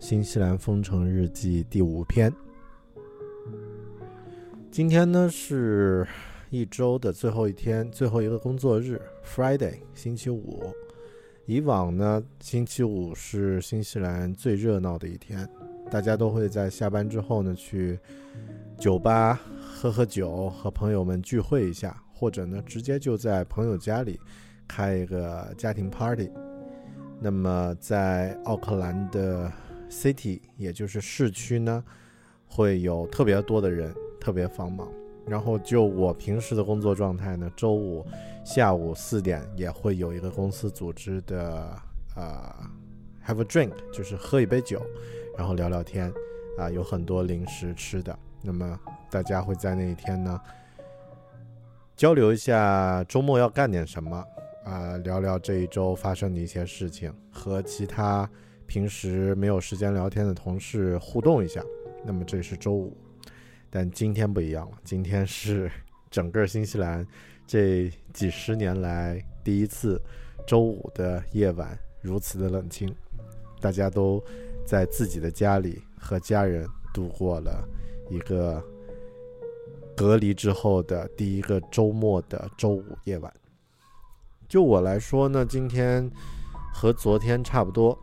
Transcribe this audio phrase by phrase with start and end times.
[0.00, 2.32] 新西兰封城日记第五篇。
[4.70, 6.08] 今天呢是
[6.48, 10.72] 一周的最后一天，最后一个工作日，Friday，星期五。
[11.44, 15.46] 以往呢，星期五是新西兰最热闹的一天，
[15.90, 17.98] 大家都会在下班之后呢去
[18.78, 24.18] 酒吧喝喝酒，和朋友们聚会一下，或者呢直接就在朋友家里。
[24.66, 26.30] 开一个家庭 party，
[27.20, 29.50] 那么在奥克兰的
[29.90, 31.84] city，也就是市区呢，
[32.46, 34.88] 会有特别多的人，特别繁忙。
[35.26, 38.06] 然后就我平时的工作状态呢，周五
[38.44, 41.76] 下午四点也会有一个公司组织的
[42.16, 42.54] 呃
[43.26, 44.80] have a drink，就是喝一杯酒，
[45.36, 46.12] 然后聊聊天，
[46.56, 48.18] 啊，有很多零食吃的。
[48.42, 50.40] 那么大家会在那一天呢，
[51.94, 54.24] 交流一下周末要干点什么。
[54.62, 58.28] 啊，聊聊这一周发生的一些事情，和其他
[58.70, 61.60] 平时没有时间聊天的同事互动一下。
[62.04, 62.96] 那么这是周五，
[63.68, 65.68] 但今天不一样了，今天是
[66.08, 67.04] 整个新西兰
[67.48, 70.00] 这几十年来第一次
[70.46, 72.94] 周五的夜晚如此的冷清，
[73.60, 74.22] 大家都
[74.64, 77.68] 在自己的家里和家人度过了
[78.08, 78.62] 一个
[79.96, 83.34] 隔离之后的第一个周末的周五夜晚。
[84.48, 86.08] 就我来说呢，今天
[86.72, 87.98] 和昨天差不多，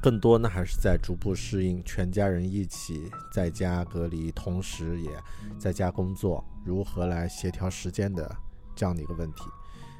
[0.00, 5.10] 更多呢还是在逐步适应全家人一起在家隔离，同时也
[5.58, 8.34] 在家工作，如何来协调时间的
[8.74, 9.44] 这样的一个问题。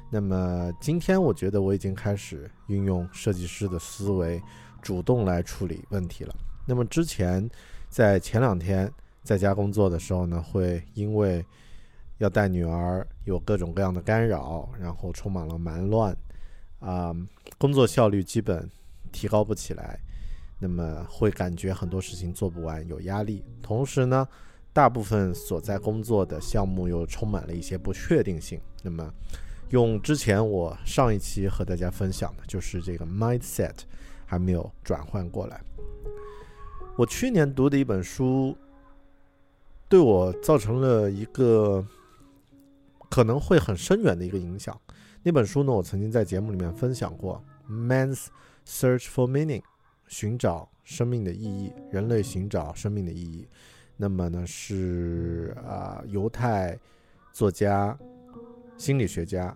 [0.09, 4.41] 那么今天我觉得我已经开始运用设计师的思维，
[4.81, 6.35] 主动来处理问题了。
[6.67, 7.49] 那么之前
[7.87, 8.91] 在前两天
[9.23, 11.45] 在家工作的时候呢，会因为
[12.17, 16.15] 要带女儿，有各种各样的干扰，然后充满了蛮乱，
[16.79, 17.15] 啊，
[17.57, 18.69] 工作效率基本
[19.11, 19.99] 提高不起来，
[20.59, 23.43] 那么会感觉很多事情做不完，有压力。
[23.61, 24.27] 同时呢，
[24.73, 28.59] 大部分所在工作的项目又充满了一些不确定性。
[28.83, 29.13] 那么，
[29.69, 33.75] 用之前我上一期和大家分享的，就是这个 mindset
[34.25, 35.61] 还没有转换过来。
[36.97, 38.55] 我去年读的一本书，
[39.87, 41.85] 对我造成了一个。
[43.09, 44.79] 可能会很深远的一个影响。
[45.21, 48.27] 那本书呢，我曾经在节目里面分享过，《Man's
[48.65, 49.61] Search for Meaning》，
[50.07, 53.47] 寻找生命的意义，人类寻找生命的意义。
[53.97, 56.79] 那么呢，是啊，犹太
[57.31, 57.97] 作家、
[58.77, 59.55] 心理学家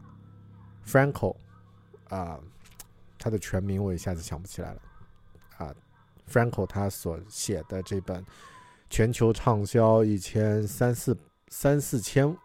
[0.85, 1.35] Franco
[2.09, 2.39] 啊，
[3.17, 4.81] 他的全名我一下子想不起来了
[5.57, 5.75] 啊。
[6.29, 8.25] Franco 他所写的这本
[8.89, 11.17] 全球畅销一千三四
[11.49, 12.35] 三四千。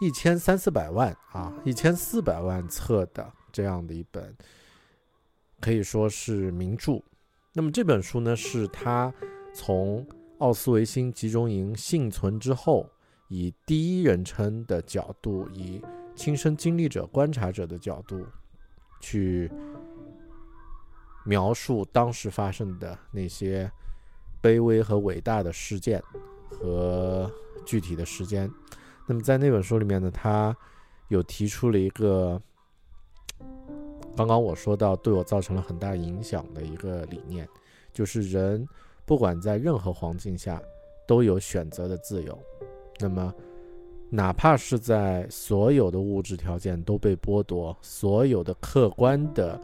[0.00, 4.32] 一千三四百万啊，一千四百万册的这样的一本，
[5.60, 7.02] 可以说是名著。
[7.52, 9.12] 那么这本书呢，是他
[9.52, 10.06] 从
[10.38, 12.88] 奥斯维辛集中营幸存之后，
[13.28, 15.82] 以第一人称的角度，以
[16.14, 18.24] 亲身经历者、观察者的角度，
[19.00, 19.50] 去
[21.24, 23.70] 描述当时发生的那些
[24.40, 26.02] 卑微和伟大的事件
[26.50, 27.30] 和
[27.66, 28.48] 具体的时间。
[29.06, 30.56] 那么在那本书里面呢，他
[31.08, 32.40] 有提出了一个
[34.18, 37.48] 刚刚我说到对我造成了很大影响的一个理念，
[37.92, 38.66] 就是人
[39.06, 40.60] 不管在任何环境下
[41.06, 42.36] 都有选择的自由。
[42.98, 43.32] 那么，
[44.10, 49.60] 哪怕是在所有的物质条件都被剥夺、所有的客观的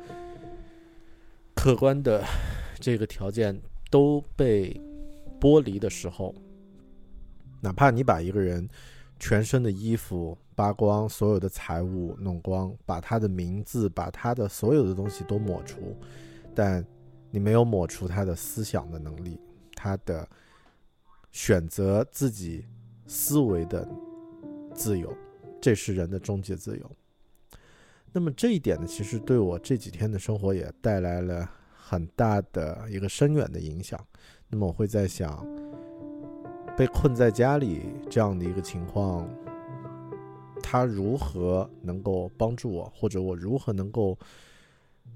[1.57, 2.23] 客观的
[2.79, 3.61] 这个条件
[3.91, 4.81] 都被
[5.41, 6.33] 剥离的时候，
[7.61, 8.69] 哪怕你把一个人。
[9.27, 15.97] 全身的衣服扒光，所有的财物弄光，把他的名字，把他的所有的东西都抹除，
[16.55, 16.87] 但
[17.31, 19.41] 你没有抹除他的思想的能力，
[19.75, 20.29] 他的
[21.33, 22.67] 选择自己
[23.07, 23.89] 思维的
[24.75, 25.11] 自由，
[25.59, 26.91] 这是人的终极自由。
[28.13, 33.99] 那么这一点呢，其实对我这几天的生活也带来了很大的一个深远的影响。
[34.51, 35.43] 那么我会在想。
[36.77, 39.29] 被困在家里这样的一个情况，
[40.61, 44.19] 他如何能够帮助我，或者我如何能够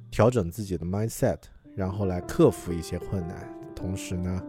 [0.08, 1.38] 调整自己的 mindset，
[1.74, 3.52] 然后来克服一些困难？
[3.74, 4.40] 同时呢，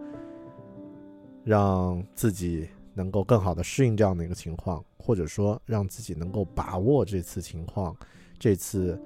[1.44, 7.95] 让自己能够更好的适应这样的一个情况，或者说让自己能够把握这次情况，
[8.38, 9.01] 这次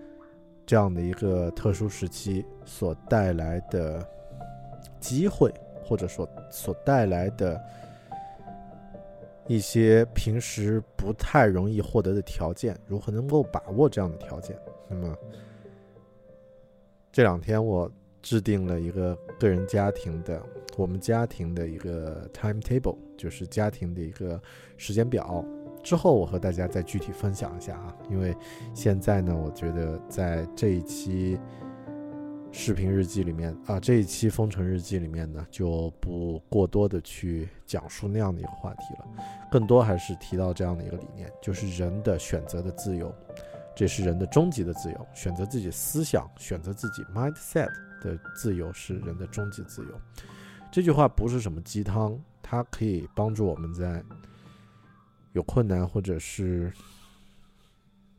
[0.65, 4.05] 这样的一个特殊时期所带来的
[4.99, 5.53] 机会，
[5.85, 7.63] 或者说所带来的。
[9.47, 14.57] 一些平时不太容易获得的条件，如何能够把握这样的条件？
[14.89, 15.15] 那么
[17.11, 17.91] 这两天我
[18.21, 20.41] 制定了一个个人家庭的，
[20.77, 24.41] 我们家庭的一个 timetable，就是家庭的一个
[24.77, 25.43] 时间表。
[25.83, 28.35] 之后我和大家再具体分享一下啊，因为
[28.73, 31.39] 现在呢，我觉得在这一期。
[32.55, 39.07] 视频日记里面啊，这一期《封城日记》里面呢，就不过多的去讲述那样的一个话题了，
[39.51, 43.13] 更多还是提到这样的一个理念，就是人的选择的自由，
[43.75, 47.69] 这是人的终极的自由，选择自己思想、选择自己 mindset
[48.03, 49.99] 的自由是人的终极自由。
[50.71, 54.01] 这句话不是什么鸡汤，它可以帮助我们在
[55.31, 56.71] 有困难或者是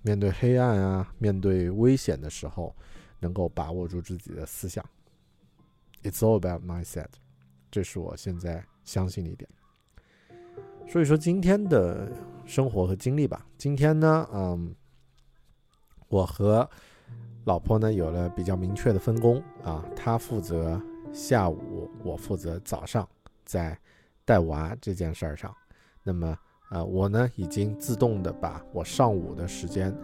[0.02, 2.74] 面对黑暗啊、面对危险的时候。
[3.24, 4.84] 能够把握住自己的思想
[6.02, 7.06] ，It's all about mindset，
[7.70, 9.48] 这是我现在相信的一点。
[10.86, 12.12] 所以说今天的
[12.44, 14.74] 生活和经历吧，今天呢，嗯，
[16.08, 16.68] 我和
[17.46, 20.78] 老婆呢有了比较明确的分工啊，她负责
[21.10, 23.08] 下午，我负责早上，
[23.46, 23.78] 在
[24.26, 25.50] 带娃这件事儿上。
[26.02, 26.38] 那么，
[26.70, 29.96] 呃，我呢已经自动的把我上午的时间。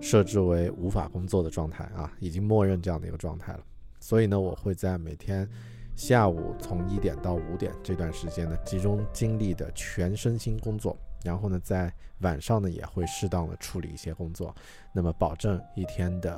[0.00, 3.60] 设置为无法工作的状态啊，已经默认这样的一个状态了。
[4.00, 5.48] 所以呢，我会在每天
[5.96, 10.96] 下午从一点到五点这段时间呢，集中精力的全身心工作。
[11.24, 14.54] 然后呢，在晚上呢，也会适当的处理一些工作，
[14.92, 16.34] 那么保证一天的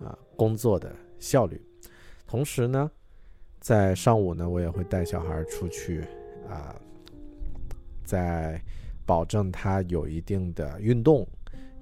[0.00, 1.64] 啊工作的效率。
[2.26, 2.90] 同时呢，
[3.60, 6.04] 在上午呢，我也会带小孩出去
[6.48, 6.74] 啊，
[8.04, 8.60] 在
[9.06, 11.24] 保证他有一定的运动。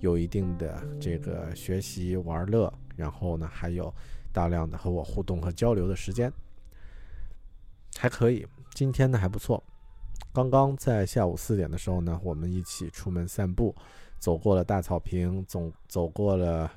[0.03, 3.95] 有一定的这个学习玩乐，然后呢，还有
[4.33, 6.31] 大量的和我互动和交流的时间，
[7.97, 8.45] 还可以。
[8.75, 9.63] 今天呢还不错，
[10.33, 13.73] 刚刚在下午四点的时候呢，我们一起出门散步，
[14.19, 16.69] 走过了大草坪，总走过了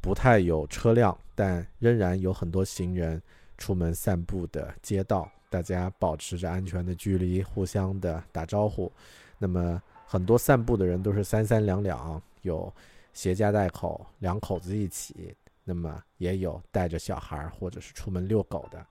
[0.00, 3.22] 不太有车辆，但仍然有很多行人
[3.58, 8.90] 出门散步的街道，大家保持着安全的距离，互相的打招呼。
[9.38, 9.80] 那么。
[10.10, 12.72] 很多散步的人都是三三两两，有
[13.12, 18.84] 携家带口两口子一起，那么也有带着小孩或者是出门遛狗的，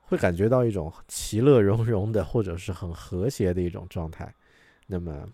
[0.00, 4.34] 会感觉到一种其乐融融的或者是很和谐的一种状态。
[4.88, 5.24] 那么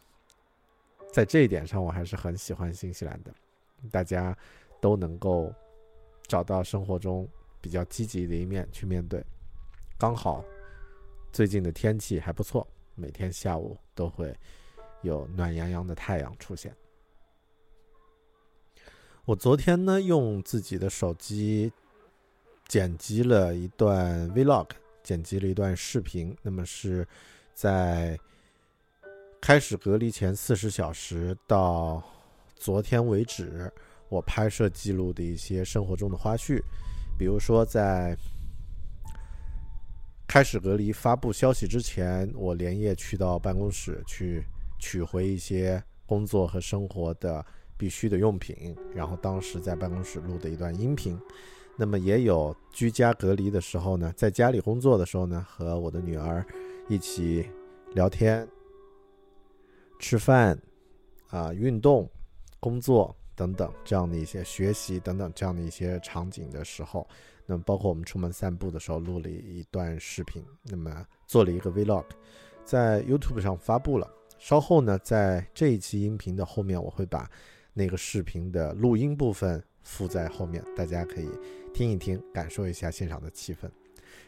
[1.11, 3.32] 在这一点上，我还是很喜欢新西兰的，
[3.91, 4.37] 大家
[4.82, 5.50] 都能够
[6.27, 7.27] 找到生活中
[7.59, 9.25] 比较积极的一面去面对。
[9.97, 10.44] 刚好
[11.32, 12.69] 最近的天气还不错。
[12.96, 14.34] 每天下午都会
[15.02, 16.75] 有暖洋洋的太阳出现。
[19.25, 21.72] 我昨天呢，用自己的手机
[22.66, 24.70] 剪辑了一段 Vlog，
[25.02, 26.37] 剪辑了一段视频。
[26.43, 27.06] 那么是
[27.54, 28.19] 在
[29.40, 32.02] 开始隔离前四十小时到
[32.56, 33.72] 昨天为止，
[34.08, 36.60] 我拍摄记录的一些生活中的花絮，
[37.19, 38.16] 比如说在。
[40.27, 44.45] 开始隔离发布消息之前，我连夜去到办公室去
[44.79, 47.45] 取回一些工作和生活的
[47.77, 51.19] 必须的用品，然后当时在办公室录的一段音频。
[51.79, 56.45] 那么也有居家隔离的时候呢，在家里工作的时候呢，和我的女儿
[56.89, 57.49] 一起
[57.95, 58.47] 聊天、
[59.99, 60.59] 吃饭、
[61.29, 62.11] 啊运动、
[62.59, 67.06] 工作等等这样的一些学习等等这样的一些场景的时候。
[67.48, 72.05] 那么，包括我们出门散步的时候录了一段视频，那么做了一个 vlog，
[72.64, 74.12] 在 YouTube 上发布了。
[74.36, 77.31] 稍后呢，在这一期音频的后面，我会把
[77.72, 81.28] 那个视频的录音部分附在后面，大家可以
[81.72, 83.70] 听一听，感受一下现场的气氛。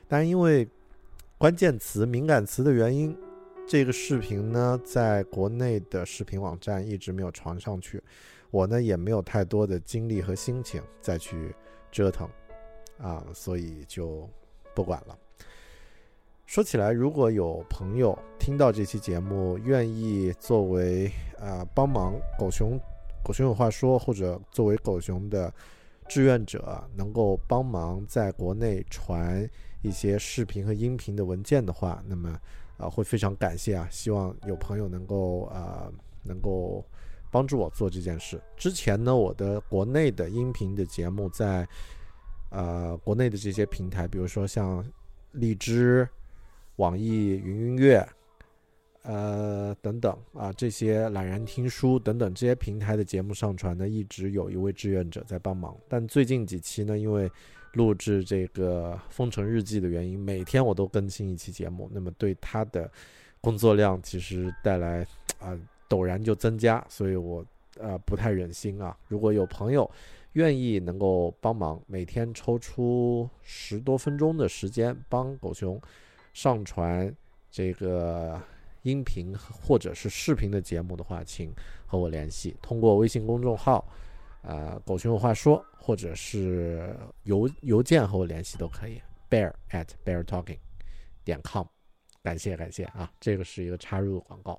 [0.06, 0.68] 但因为
[1.36, 3.18] 关键词敏感词的原因，
[3.66, 8.00] 这个视频呢，在国内的视频网站一直没有传上去，
[8.50, 11.54] 我呢也没有太多的精力和心情再去
[11.90, 12.28] 折腾。
[12.98, 14.28] 啊，所以就
[14.74, 15.16] 不管了。
[16.46, 22.76] 说起来，如果有朋友听到这期节目，愿意作为啊帮忙狗熊，
[23.22, 25.52] 狗熊有话说，或者作为狗熊的
[26.08, 29.48] 志愿者，能够帮忙在国内传
[29.82, 32.36] 一些视频和音频的文件的话，那么
[32.78, 33.86] 啊会非常感谢啊。
[33.92, 35.88] 希望有朋友能够啊
[36.24, 36.84] 能够
[37.30, 38.40] 帮助我做这件事。
[38.56, 41.68] 之前呢，我的国内的音频的节目在。
[42.50, 44.82] 呃国内的这些平台，比如说像
[45.32, 46.08] 荔枝、
[46.76, 48.08] 网易云音乐。
[49.02, 55.74] 呃，等等啊，这些懒人听书等等这些平台的节目上传呢，一直有一位志愿者在帮忙。
[55.88, 57.30] 但最近几期呢，因为
[57.74, 62.90] 录制这个《封城日记》的原因，每天我都更新一期节目，那么对他的
[63.40, 65.06] 工作量其实带来
[65.38, 65.58] 啊
[65.88, 67.44] 陡然就增加，所以我
[67.78, 68.96] 呃不太忍心啊。
[69.08, 69.90] 如果有朋友
[70.32, 75.80] 愿意能够帮忙，每天抽出十多分钟的时间帮狗熊
[76.32, 77.14] 上传
[77.50, 78.40] 这个。
[78.82, 81.52] 音频或者是视频的节目的话，请
[81.84, 83.84] 和我联系，通过微信公众号，
[84.40, 90.56] 呃，狗熊有话说，或者是邮邮件和我联系都可以，bear at bear talking
[91.24, 91.66] 点 com，
[92.22, 94.58] 感谢感谢啊，这个是一个插入广告。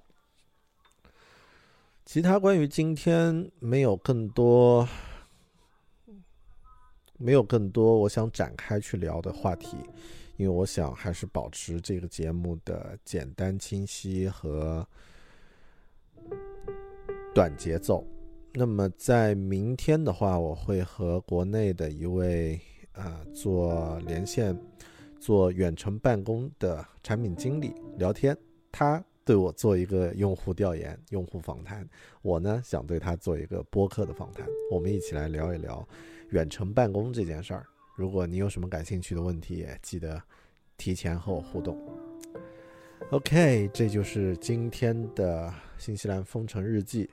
[2.12, 4.90] 其他关于今天没有更多，
[7.20, 9.78] 没有更多我想展开去聊的话题。
[10.36, 14.84] 因为我想还是保持这个节目的简单清晰和
[17.36, 18.04] 短节奏。
[18.54, 22.60] 那么在明天的话，我会和国内的一位
[22.94, 24.60] 啊做连线、
[25.20, 28.36] 做远程办公的产品经理聊天，
[28.72, 31.88] 他对我做一个用户调研、用户访谈，
[32.24, 35.88] 我呢想对他做一个播客的访谈，我们一起来聊一聊
[36.32, 37.64] 远程办公这件事儿。
[37.96, 40.20] 如果你有什么感兴趣的问题，记得
[40.78, 41.78] 提前和我互动。
[43.12, 47.08] OK，这就是今天的新西兰封城日记，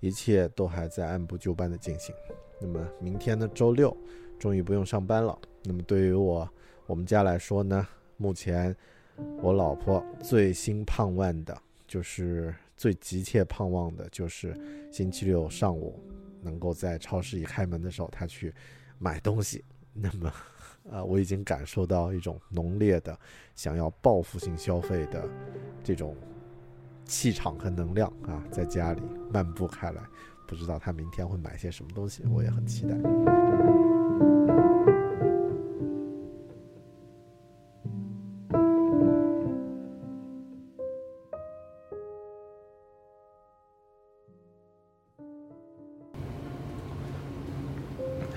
[0.00, 2.14] 一切都还在按部就班的进行。
[2.60, 3.96] 那么明天呢，周六
[4.38, 5.38] 终于不用上班了。
[5.64, 6.46] 那么对于我
[6.86, 8.76] 我们家来说呢，目前
[9.42, 11.56] 我老婆最新盼望的，
[11.86, 14.58] 就是最急切盼望的，就是
[14.90, 16.02] 星期六上午
[16.42, 18.52] 能够在超市一开门的时候，她去
[18.98, 19.64] 买东西。
[19.92, 20.32] 那么，
[20.90, 23.18] 呃，我已经感受到一种浓烈的
[23.54, 25.28] 想要报复性消费的
[25.82, 26.14] 这种
[27.04, 30.02] 气场和能量啊，在家里漫步开来。
[30.46, 33.65] 不知道她明天会买些什么东西，我也很期待。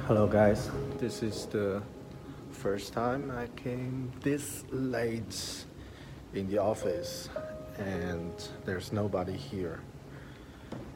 [0.10, 0.72] Hello, guys.
[0.98, 1.84] This is the
[2.50, 5.66] first time I came this late
[6.34, 7.30] in the office
[7.78, 8.34] and
[8.66, 9.82] there's nobody here.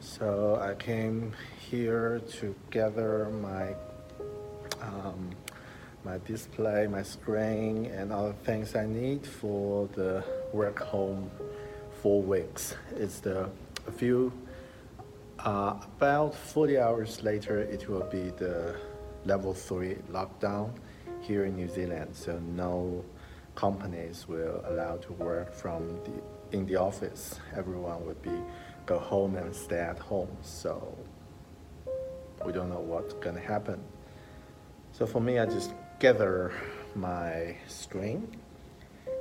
[0.00, 3.76] So I came here to gather my
[4.82, 5.30] um,
[6.04, 11.30] my display, my screen, and other things I need for the work home
[12.02, 12.74] four weeks.
[12.96, 13.48] It's the
[13.86, 14.32] a few
[15.38, 17.60] uh, about 40 hours later.
[17.60, 18.74] It will be the
[19.24, 20.70] level three lockdown
[21.20, 23.04] here in New Zealand, so no
[23.54, 26.12] companies will allow to work from the
[26.56, 27.40] in the office.
[27.56, 28.36] Everyone would be
[28.86, 30.36] go home and stay at home.
[30.42, 30.96] So
[32.44, 33.80] we don't know what's gonna happen.
[34.92, 36.52] So for me, I just gather
[36.94, 38.36] my string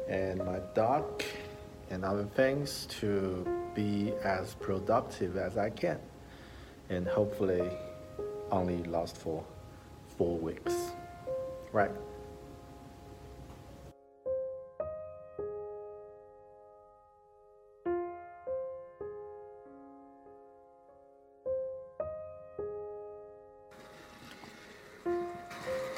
[0.08, 1.24] and my dock
[1.90, 6.00] and other things to be as productive as I can,
[6.90, 7.70] and hopefully
[8.52, 9.44] only last for
[10.18, 10.92] four weeks,
[11.74, 11.92] right?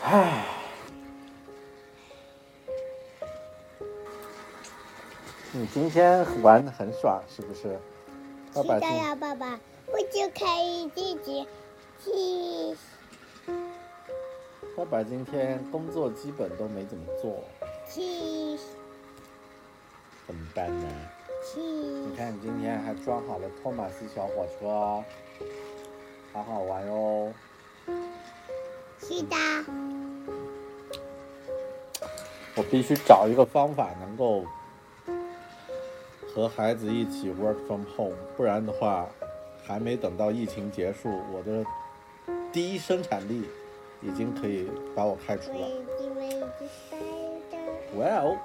[0.03, 0.45] 唉，
[5.51, 7.79] 你今天玩的很爽，是不是？
[8.53, 11.45] 是的呀，爸爸，我就可以自己
[12.03, 12.77] 去。
[14.75, 17.41] 爸爸今天工作基本都没怎么做，
[17.89, 18.59] 去
[20.27, 20.87] 怎么办呢？
[21.41, 21.61] 去。
[21.61, 24.67] 你看，你今天还装好了托马斯小火车，
[26.33, 27.33] 好好玩哦。
[28.99, 29.35] 是的。
[32.57, 34.43] 我必须找一个方法，能够
[36.33, 39.07] 和孩子一起 work from home，不然的话，
[39.63, 41.65] 还没等到疫情结束，我的
[42.51, 43.45] 第一生产力。
[44.01, 45.67] 已经可以把我开除了。
[47.95, 48.37] Well。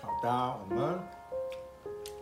[0.00, 0.30] 好的，
[0.60, 0.98] 我们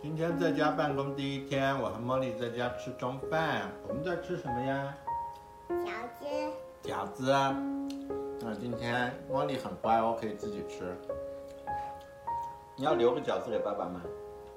[0.01, 3.71] 今天在家办公第一天，我和茉莉在家吃中饭。
[3.87, 4.97] 我们在吃什么呀？
[5.69, 6.25] 饺子。
[6.83, 7.76] 饺子。
[8.49, 10.97] 那今天茉莉很乖哦，可以自己吃。
[12.77, 14.01] 你要留个饺子给爸爸吗？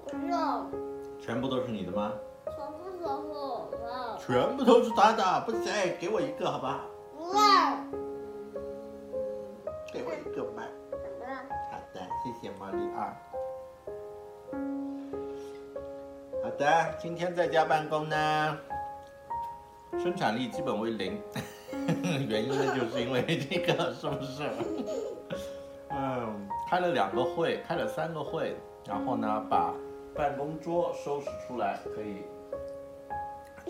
[0.07, 0.71] 不用，
[1.19, 2.13] 全部都是你的吗？
[2.45, 4.17] 全部都是我的。
[4.17, 6.83] 全部都是他的，不行，给我一个好吧？
[7.19, 7.41] 不要。
[9.93, 10.63] 给我一个吧。
[11.73, 13.13] 好的，谢谢茉莉二。
[16.45, 18.57] 好的，今天在家办公呢，
[19.99, 21.21] 生产力基本为零，
[22.29, 24.43] 原因呢就是因为这个，是不是？
[25.91, 28.57] 嗯，开了两个会，开了三个会，
[28.87, 29.75] 然后呢，把
[30.15, 32.23] 办公桌收拾出来，可以。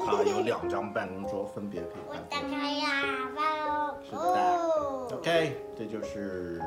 [0.03, 6.61] 它有两张办公桌，分别可以我办打开呀，爸是的，OK，这就是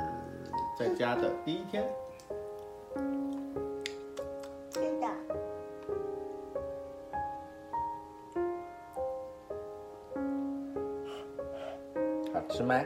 [0.78, 1.84] 在家的第一天。
[12.74, 12.86] 好吃吗？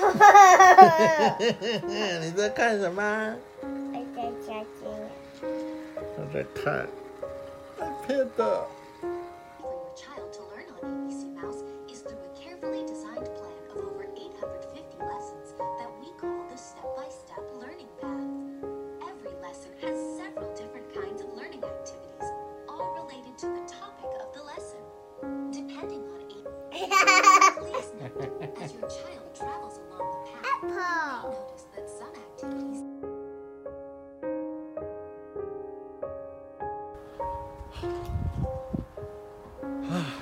[2.20, 3.34] 你在看什么？
[3.62, 3.66] 我
[4.16, 4.66] 在家里。
[6.16, 6.86] 我在看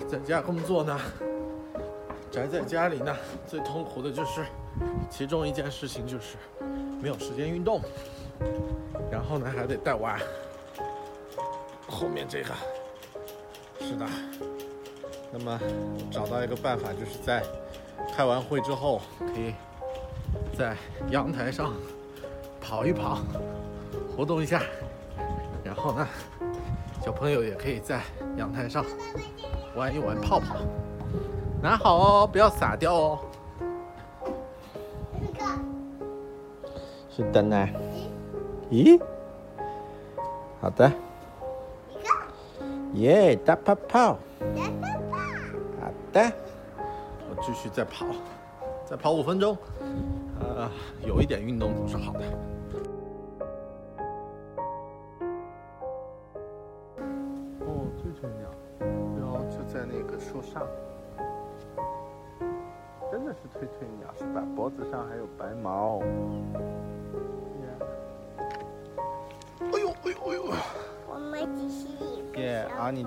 [0.09, 0.99] 在家工作呢，
[2.31, 3.15] 宅在家里呢，
[3.47, 4.43] 最痛苦的就是，
[5.11, 6.37] 其中一件事情就是
[7.03, 7.79] 没有时间运动，
[9.11, 10.19] 然后呢还得带娃。
[11.87, 12.55] 后面这个，
[13.81, 14.07] 是的。
[15.31, 15.61] 那么
[16.11, 17.43] 找到一个办法，就是在
[18.17, 19.53] 开完会之后，可以
[20.57, 20.75] 在
[21.11, 21.75] 阳台上
[22.63, 23.19] 跑一跑，
[24.17, 24.63] 活动一下，
[25.63, 26.09] 然后呢，
[27.05, 28.01] 小朋友也可以在
[28.39, 28.83] 阳台上。
[29.79, 30.57] 玩一玩泡泡，
[31.63, 33.21] 拿好哦，不要洒掉哦。
[35.21, 35.47] 这个。
[37.09, 37.69] 是的呢。
[38.73, 39.01] 咦？
[40.61, 40.91] 好的。
[42.95, 44.19] 耶，大泡泡。
[44.57, 45.19] 大泡泡。
[45.81, 46.33] 好的。
[47.31, 48.05] 我继续再跑，
[48.85, 49.57] 再跑五分钟。
[50.41, 50.69] 呃，
[51.07, 52.23] 有一点运动总是好的。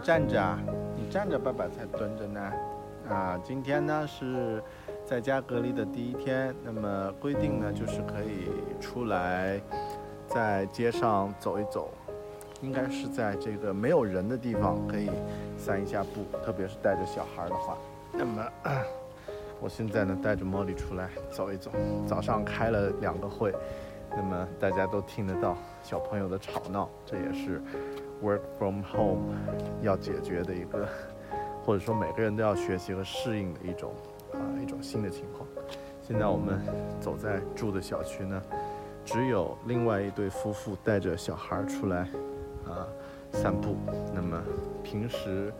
[0.01, 0.59] 站着啊，
[0.95, 2.41] 你站着，爸爸才蹲着呢。
[3.09, 4.61] 啊，今天呢是
[5.05, 9.61] 在家隔离的第一天，那么规定呢就是可以出来
[10.27, 11.91] 在街上走一走，
[12.61, 15.09] 应该是在这个没有人的地方可以
[15.57, 17.77] 散一下步，特别是带着小孩的话。
[18.11, 18.47] 那么
[19.61, 21.69] 我现在呢带着茉莉出来走一走，
[22.07, 23.53] 早上开了两个会，
[24.09, 27.61] 那么大家都听得到小朋友的吵闹，这也是
[28.23, 29.33] work from home
[29.81, 30.87] 要解决的一个，
[31.65, 33.93] 或者说每个人都要学习和适应的一种
[34.33, 35.47] 啊、一种新的情况。
[36.01, 36.59] 现在我们
[36.99, 38.41] 走在住的小区呢，
[39.05, 41.99] 只有另外一对夫妇带着小孩出来
[42.67, 42.85] 啊、
[43.31, 43.75] 散步。
[44.13, 44.41] 那么
[44.83, 45.53] 平时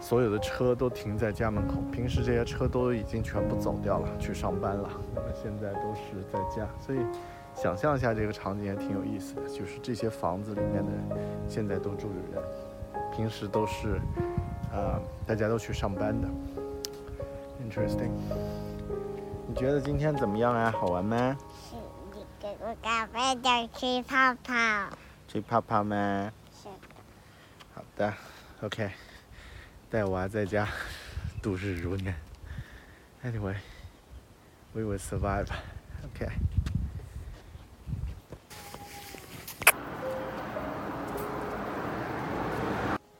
[0.00, 4.88] 所有的车都停在家门口，平时这些车都已经全部走掉了，去上班了。
[5.14, 6.98] 那么现在都是在家，所以
[7.54, 12.42] 想象一下这个场景也挺有意思的，就是这些房子里面的人现在都住着人，
[13.14, 14.00] 平时都是
[14.72, 16.28] 呃、大家都去上班的。
[17.62, 18.10] Interesting。
[19.46, 20.70] 你觉得今天怎么样啊？
[20.70, 21.36] 好玩吗？
[21.70, 21.76] 是
[22.12, 24.54] 你给我咖啡的吹泡泡。
[25.28, 26.32] 吹泡泡吗？
[26.52, 26.72] 是的
[27.72, 28.12] 好的
[28.62, 28.90] ，OK，
[29.88, 30.66] 带娃在家
[31.40, 32.14] 度日如年。
[33.24, 33.56] Anyway,
[34.72, 35.46] we will survive.
[36.04, 36.28] OK。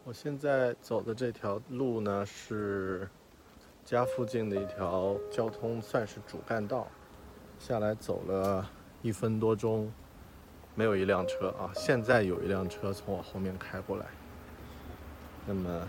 [0.07, 3.09] 我现在走的这条路呢，是
[3.87, 6.87] 家附近的一条交通算是主干道，
[7.59, 8.69] 下来走了
[9.01, 9.91] 一分多钟，
[10.75, 11.73] 没有一辆车啊。
[11.75, 14.05] 现在有一辆车从我后面开过来，
[15.47, 15.89] 那么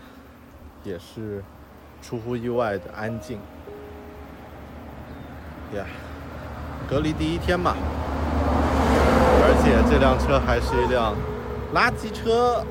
[0.82, 1.44] 也是
[2.00, 3.38] 出乎意外的安静。
[5.74, 5.84] 呀，
[6.88, 7.76] 隔离第一天嘛，
[9.42, 11.14] 而且这辆车还是一辆
[11.74, 12.64] 垃圾车，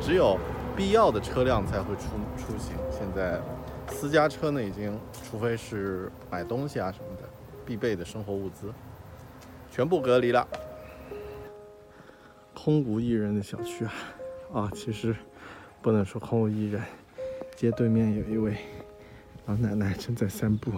[0.00, 0.38] 只有
[0.76, 2.02] 必要的车辆才会出
[2.36, 2.74] 出行。
[2.90, 3.40] 现在
[3.88, 7.28] 私家车呢，已经除非是买东西啊什么的
[7.64, 8.72] 必备的生活物资，
[9.70, 10.46] 全部隔离了。
[12.54, 13.92] 空无一人的小区啊，
[14.52, 15.14] 啊，其实
[15.80, 16.82] 不能说空无一人，
[17.56, 18.56] 街对面有一位
[19.46, 20.70] 老奶奶正在散步。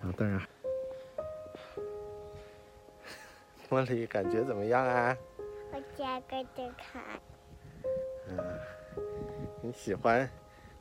[0.00, 0.40] 然后当然，
[3.70, 5.16] 茉莉感觉怎么样啊？
[5.86, 7.02] 我家跟着看，
[8.28, 8.36] 嗯，
[9.62, 10.28] 你喜欢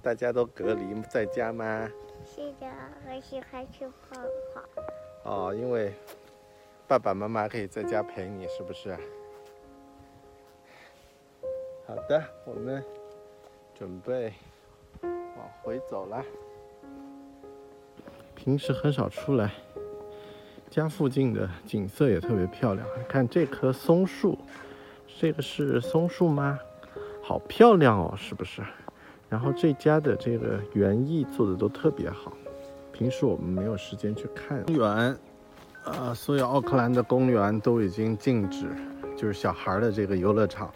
[0.01, 1.89] 大家都隔离在家吗？
[2.25, 2.67] 是的，
[3.07, 4.21] 我喜欢去泡
[4.53, 4.61] 泡。
[5.23, 5.93] 哦，因为
[6.87, 8.97] 爸爸妈妈可以在家陪你，是不是？
[11.87, 12.83] 好的，我们
[13.73, 14.33] 准备
[15.01, 16.23] 往回走了。
[18.33, 19.51] 平时很少出来，
[20.69, 22.85] 家附近的景色也特别漂亮。
[23.07, 24.37] 看这棵松树，
[25.17, 26.60] 这个是松树吗？
[27.23, 28.62] 好漂亮哦，是不是？
[29.30, 32.34] 然后这家的这个园艺做的都特别好，
[32.91, 34.62] 平时我们没有时间去看。
[34.65, 35.17] 公园，
[35.86, 38.67] 呃，所有奥克兰的公园都已经禁止，
[39.15, 40.69] 就是小孩的这个游乐场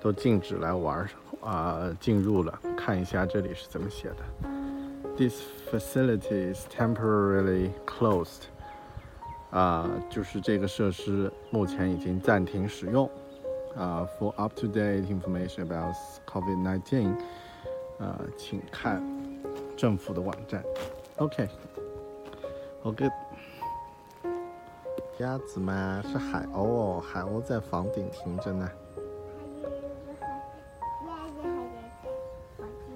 [0.00, 1.08] 都禁止来玩儿
[1.40, 2.58] 啊、进入了。
[2.76, 4.16] 看一下这里是怎么写的
[5.16, 8.42] ：This facility is temporarily closed。
[9.50, 13.10] 啊、就是这个设施目前已经暂停使用。
[13.76, 15.94] 啊、f o r up-to-date information about
[16.26, 17.14] COVID-19，
[17.98, 19.02] 呃，请看
[19.76, 20.64] 政府的网站。
[21.16, 21.48] OK，
[22.82, 23.12] 好 good。
[25.18, 26.02] 鸭子吗？
[26.10, 28.70] 是海鸥哦，海鸥在房顶停着呢。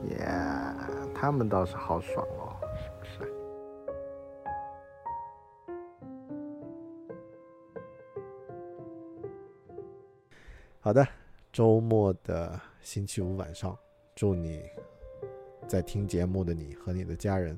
[0.09, 0.75] Yeah，
[1.15, 2.40] 他们倒是好爽哦，
[10.91, 11.07] 好的，
[11.53, 13.79] 周末的星期五晚上，
[14.17, 14.61] 祝你
[15.69, 17.57] 在听节目的你和你的家人，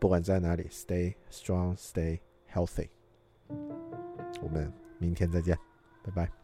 [0.00, 2.18] 不管在哪里，stay strong, stay
[2.52, 2.88] healthy。
[4.42, 5.56] 我们明天再见，
[6.02, 6.43] 拜拜。